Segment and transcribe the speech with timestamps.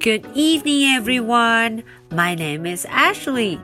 [0.00, 1.84] Good evening, everyone.
[2.10, 3.60] My name is Ashley.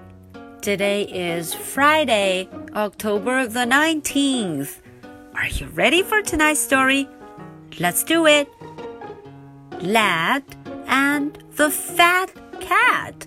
[0.61, 4.83] Today is Friday, October the 19th.
[5.35, 7.09] Are you ready for tonight's story?
[7.81, 8.47] Let's do it.
[9.81, 10.43] Lad
[10.87, 12.29] and the Fat
[12.61, 13.27] Cat.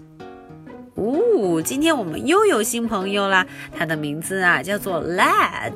[0.93, 5.73] 哦，今天我们又有新朋友啦，他的名字啊叫做 Lad。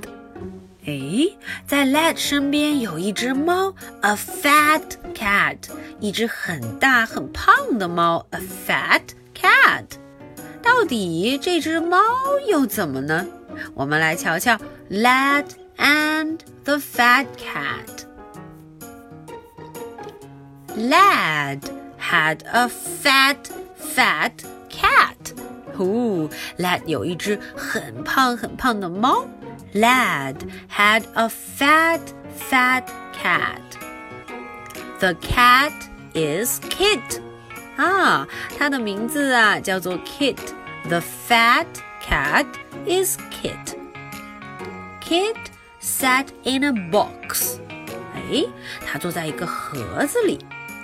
[0.86, 1.38] 诶，
[1.68, 4.82] 在 Lad 身边有一只猫，a fat
[5.14, 5.58] cat，
[6.00, 9.02] 一只很大很胖的猫，a fat
[9.36, 9.86] cat。
[10.62, 11.98] 到底这只猫
[12.48, 13.28] 又怎么呢？
[13.74, 14.58] 我们来瞧瞧
[14.90, 15.46] Lad
[15.78, 18.06] and the fat cat.
[20.76, 21.62] Lad
[22.00, 23.38] had a fat,
[23.78, 24.32] fat
[24.70, 25.16] cat.
[25.78, 29.26] 哦，Lad 有一只很胖很胖的猫。
[29.74, 32.02] Lad had a fat,
[32.36, 33.62] fat cat.
[35.00, 35.74] The cat
[36.14, 37.22] is Kit.
[37.78, 41.68] 啊，它的名字啊叫做 Kit。The fat
[42.06, 42.46] cat
[42.86, 43.78] is Kit.
[45.02, 45.38] Kit
[45.82, 47.60] sat in a box.
[48.16, 48.46] 哎，
[48.86, 50.40] 他坐在一个盒子里。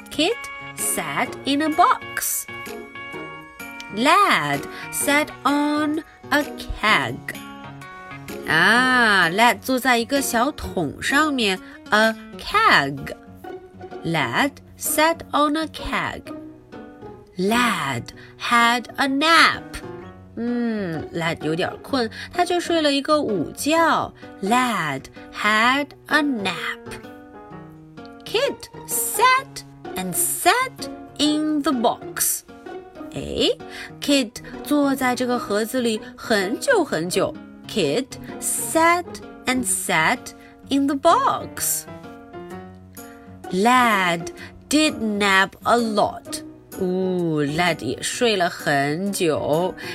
[0.10, 0.38] Kit
[0.78, 2.46] sat in a box.
[3.96, 6.44] Lad sat on a
[6.82, 7.18] keg.
[8.47, 11.59] 啊，lad 坐在一个小桶上面
[11.91, 13.15] ，a keg。
[14.05, 16.23] Lad sat on a keg.
[17.37, 18.05] Lad
[18.41, 19.63] had a nap.
[20.37, 24.13] 嗯，Lad 有点困，他就睡了一个午觉。
[24.43, 25.03] Lad
[25.35, 26.55] had a nap.
[28.25, 29.65] Kit sat
[29.97, 32.43] and sat in the box.
[33.13, 33.51] 哎
[34.01, 34.31] ，Kit
[34.63, 37.35] 坐在这个盒子里很久很久。
[37.71, 40.35] Kit sat and sat
[40.71, 41.87] in the box.
[43.53, 44.33] Lad
[44.69, 46.43] did nap a lot.
[46.83, 47.81] Ooh, Lad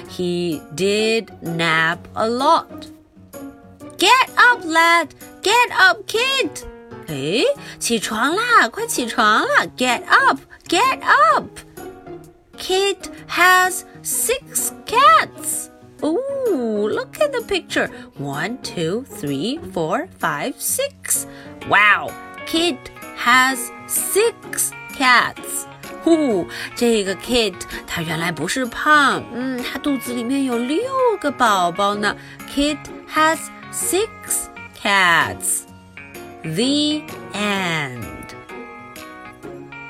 [0.09, 2.87] He did nap a lot.
[3.97, 5.13] Get up, lad.
[5.41, 6.65] Get up, Kit.
[7.07, 7.43] 哎，
[7.77, 11.45] 起床啦，快起床啦！Get up, get up.
[12.57, 15.04] Kit has six cats
[17.55, 17.89] picture.
[18.17, 21.25] One, two, three, four, five, six.
[21.69, 22.11] Wow,
[22.45, 22.77] Kit
[23.17, 25.65] has six cats.
[26.03, 26.45] 呼，
[26.75, 27.55] 这个 Kit
[27.87, 30.83] 他原来不是胖，嗯，他肚子里面有六
[31.19, 32.15] 个宝宝呢。
[32.53, 32.77] Kit
[33.11, 33.39] has
[33.71, 34.07] six
[34.79, 35.61] cats.
[36.43, 37.01] The
[37.33, 38.03] end.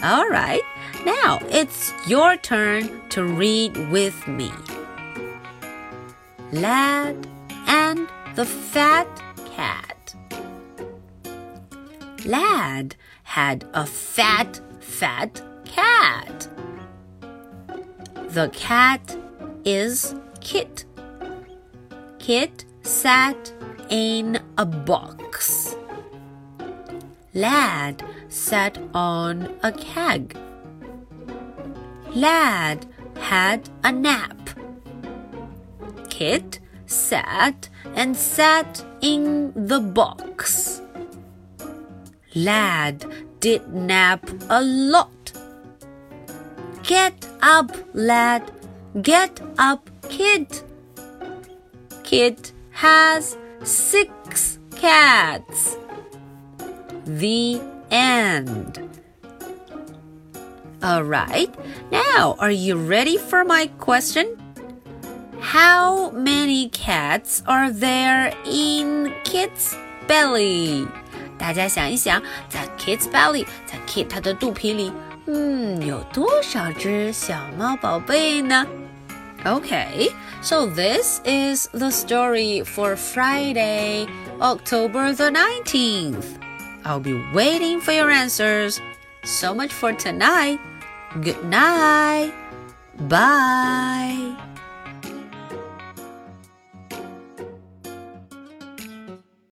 [0.02, 0.62] All right,
[1.04, 4.52] now it's your turn to read with me.
[6.54, 7.16] Lad
[7.76, 9.10] and the Fat
[9.54, 10.16] Cat.
[12.26, 16.48] Lad had a fat, fat cat.
[18.30, 19.18] The cat
[19.66, 20.86] is Kit.
[22.18, 23.54] Kit sat
[23.90, 25.76] in a box.
[27.34, 30.38] Lad sat on a keg.
[32.14, 32.86] Lad
[33.20, 34.38] had a nap.
[36.10, 40.82] Kit sat and sat in the box.
[42.36, 43.06] Lad
[43.40, 45.32] did nap a lot.
[46.84, 48.52] Get up, lad.
[49.02, 50.64] Get up, Kit.
[52.04, 55.78] Kit has six cats.
[57.06, 58.86] The end.
[60.84, 61.56] Alright,
[61.92, 64.45] now are you ready for my question?
[65.52, 69.76] How many cats are there in Kit's
[70.08, 70.88] belly？
[71.38, 74.92] 大家想一想，在 Kit's belly，在 Kit 它的肚皮里，
[75.28, 78.66] 嗯，有多少只小猫宝贝呢
[79.44, 80.12] ？Okay,
[80.42, 84.08] so this is the story for Friday,
[84.40, 86.26] October the 19th.
[86.84, 88.80] I'll be waiting for your answers.
[89.24, 90.60] So much for tonight.
[91.22, 92.32] Good night.
[93.08, 94.55] Bye.